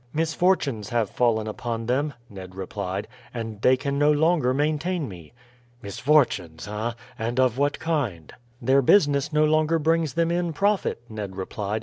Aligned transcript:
"Misfortunes 0.15 0.89
have 0.89 1.11
fallen 1.11 1.45
upon 1.45 1.85
them," 1.85 2.15
Ned 2.27 2.55
replied, 2.55 3.07
"and 3.35 3.61
they 3.61 3.77
can 3.77 3.99
no 3.99 4.11
longer 4.11 4.51
maintain 4.51 5.07
me." 5.07 5.31
"Misfortunes, 5.83 6.67
ah! 6.67 6.95
and 7.19 7.39
of 7.39 7.59
what 7.59 7.77
kind?" 7.77 8.33
"Their 8.59 8.81
business 8.81 9.31
no 9.31 9.45
longer 9.45 9.77
brings 9.77 10.15
them 10.15 10.31
in 10.31 10.53
profit," 10.53 11.03
Ned 11.07 11.35
replied. 11.35 11.79